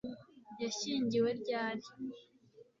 [0.61, 1.85] Yashyingiwe ryari